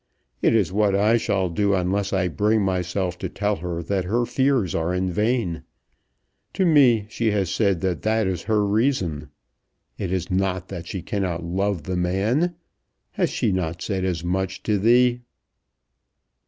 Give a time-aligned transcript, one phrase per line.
[0.41, 4.25] It is what I shall do, unless I bring myself to tell her that her
[4.25, 5.61] fears are vain.
[6.53, 9.29] To me she has said that that is her reason.
[9.99, 12.55] It is not that she cannot love the man.
[13.11, 15.21] Has she not said as much to thee?"